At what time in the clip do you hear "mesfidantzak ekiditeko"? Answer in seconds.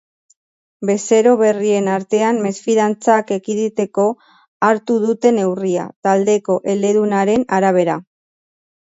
2.45-4.05